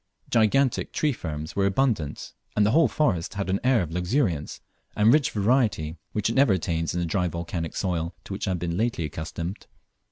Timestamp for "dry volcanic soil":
7.05-8.15